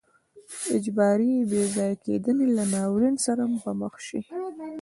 [0.75, 4.21] اجباري بې ځای کېدنې له ناورین سره به مخ شي.